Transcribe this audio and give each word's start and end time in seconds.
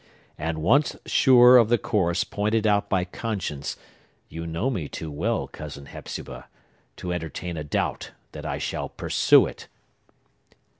And, 0.35 0.63
once 0.63 0.95
sure 1.05 1.57
of 1.57 1.69
the 1.69 1.77
course 1.77 2.23
pointed 2.23 2.65
out 2.65 2.89
by 2.89 3.05
conscience, 3.05 3.77
you 4.29 4.47
know 4.47 4.71
me 4.71 4.89
too 4.89 5.11
well, 5.11 5.47
Cousin 5.47 5.85
Hepzibah, 5.85 6.47
to 6.97 7.13
entertain 7.13 7.55
a 7.55 7.63
doubt 7.63 8.09
that 8.31 8.43
I 8.43 8.57
shall 8.57 8.89
pursue 8.89 9.45
it." 9.45 9.67